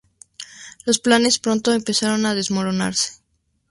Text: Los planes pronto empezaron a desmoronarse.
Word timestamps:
Los 0.83 0.97
planes 0.97 1.37
pronto 1.37 1.71
empezaron 1.73 2.25
a 2.25 2.33
desmoronarse. 2.33 3.21